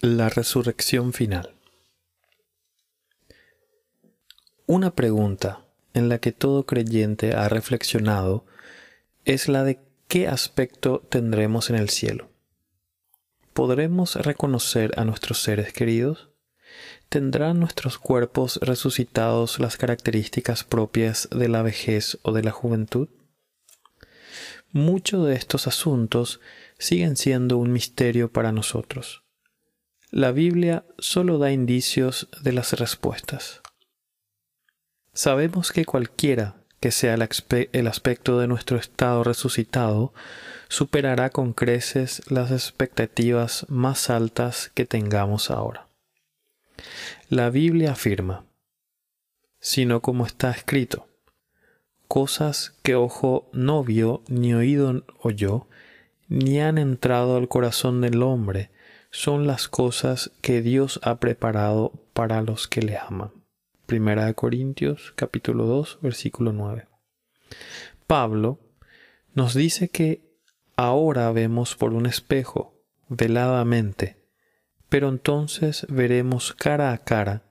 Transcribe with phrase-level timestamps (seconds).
[0.00, 1.56] La resurrección final.
[4.64, 8.46] Una pregunta en la que todo creyente ha reflexionado
[9.24, 12.30] es la de qué aspecto tendremos en el cielo.
[13.54, 16.28] ¿Podremos reconocer a nuestros seres queridos?
[17.08, 23.08] ¿Tendrán nuestros cuerpos resucitados las características propias de la vejez o de la juventud?
[24.70, 26.38] Muchos de estos asuntos
[26.78, 29.24] siguen siendo un misterio para nosotros.
[30.10, 33.60] La Biblia solo da indicios de las respuestas.
[35.12, 40.14] Sabemos que cualquiera que sea el, aspecto de nuestro estado resucitado,
[40.68, 45.88] superará con creces las expectativas más altas que tengamos ahora.
[47.28, 48.46] La Biblia afirma,
[49.60, 51.06] sino como está escrito,
[52.06, 55.66] cosas que ojo no vio, ni oído oyó,
[56.28, 58.70] ni han entrado al corazón del hombre,
[59.10, 63.30] son las cosas que Dios ha preparado para los que le aman.
[63.86, 66.86] Primera de Corintios capítulo 2 versículo 9.
[68.06, 68.58] Pablo
[69.34, 70.22] nos dice que
[70.76, 72.74] ahora vemos por un espejo,
[73.08, 74.16] veladamente,
[74.88, 77.44] pero entonces veremos cara a cara.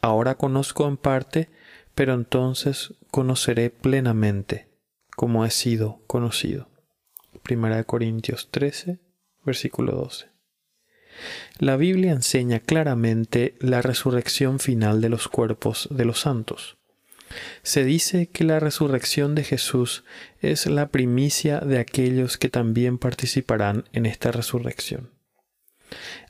[0.00, 1.50] Ahora conozco en parte,
[1.94, 4.68] pero entonces conoceré plenamente,
[5.16, 6.68] como he sido conocido.
[7.42, 8.98] Primera de Corintios 13,
[9.44, 10.33] versículo 12.
[11.58, 16.76] La Biblia enseña claramente la resurrección final de los cuerpos de los santos.
[17.62, 20.04] Se dice que la resurrección de Jesús
[20.40, 25.10] es la primicia de aquellos que también participarán en esta resurrección.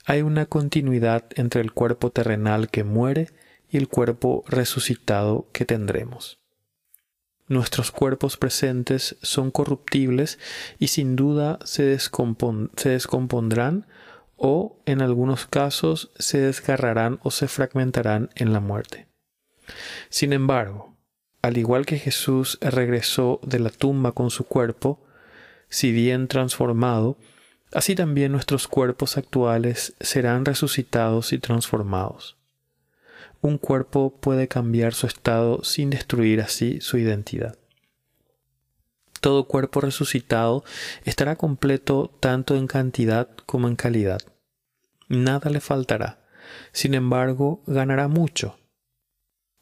[0.05, 3.31] Hay una continuidad entre el cuerpo terrenal que muere
[3.71, 6.39] y el cuerpo resucitado que tendremos.
[7.47, 10.39] Nuestros cuerpos presentes son corruptibles
[10.79, 13.87] y sin duda se, descompondrán
[14.37, 19.09] o en algunos casos se desgarrarán o se fragmentarán en la muerte.
[20.09, 20.97] Sin embargo,
[21.43, 25.05] al igual que Jesús regresó de la tumba con su cuerpo,
[25.69, 27.17] si bien transformado,
[27.73, 32.37] así también nuestros cuerpos actuales serán resucitados y transformados.
[33.41, 37.59] Un cuerpo puede cambiar su estado sin destruir así su identidad
[39.25, 40.65] todo cuerpo resucitado
[41.07, 44.21] estará completo tanto en cantidad como en calidad.
[45.09, 46.19] Nada le faltará.
[46.73, 48.59] Sin embargo, ganará mucho.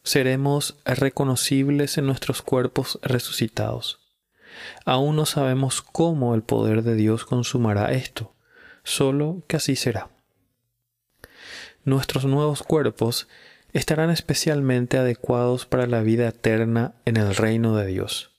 [0.04, 4.00] Seremos reconocibles en nuestros cuerpos resucitados.
[4.84, 8.34] Aún no sabemos cómo el poder de Dios consumará esto,
[8.82, 10.10] solo que así será.
[11.84, 13.28] Nuestros nuevos cuerpos
[13.72, 18.32] estarán especialmente adecuados para la vida eterna en el reino de Dios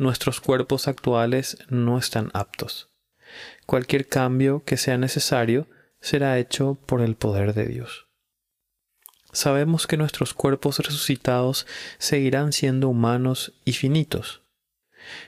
[0.00, 2.88] nuestros cuerpos actuales no están aptos.
[3.66, 5.66] Cualquier cambio que sea necesario
[6.00, 8.06] será hecho por el poder de Dios.
[9.32, 11.66] Sabemos que nuestros cuerpos resucitados
[11.98, 14.42] seguirán siendo humanos y finitos.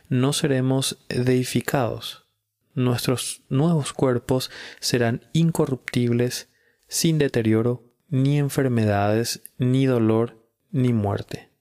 [0.08, 2.26] No seremos deificados.
[2.74, 4.50] Nuestros nuevos cuerpos
[4.80, 6.48] serán incorruptibles,
[6.88, 11.52] sin deterioro, ni enfermedades, ni dolor, ni muerte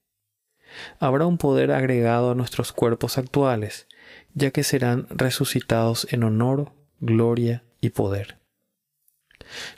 [0.99, 3.87] habrá un poder agregado a nuestros cuerpos actuales,
[4.33, 8.40] ya que serán resucitados en honor, gloria y poder.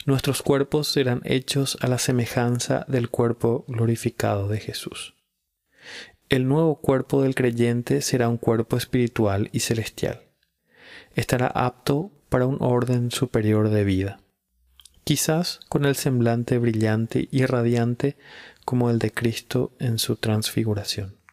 [0.06, 5.14] Nuestros cuerpos serán hechos a la semejanza del cuerpo glorificado de Jesús.
[6.28, 10.22] El nuevo cuerpo del creyente será un cuerpo espiritual y celestial.
[11.14, 14.20] Estará apto para un orden superior de vida,
[15.04, 18.16] quizás con el semblante brillante y radiante
[18.64, 21.23] como el de Cristo en su transfiguración.